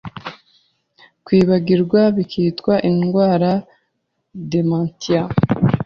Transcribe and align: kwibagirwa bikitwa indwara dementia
kwibagirwa 1.25 2.01
bikitwa 2.15 2.73
indwara 2.89 3.51
dementia 4.51 5.21